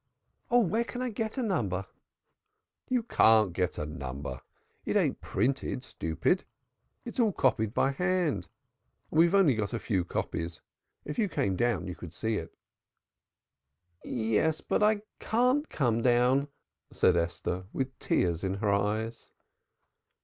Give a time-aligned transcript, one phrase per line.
[0.49, 1.85] "Oh, where could I get a number?"
[2.89, 4.41] "You can't get a number.
[4.83, 6.43] It ain't printed, stupid.
[7.05, 8.47] It's all copied by hand,
[9.11, 10.59] and we've only got a few copies.
[11.05, 12.51] If you came down, you could see it."
[14.03, 16.47] "Yes, but I can't come down,"
[16.91, 19.29] said Esther, with tears in her eyes.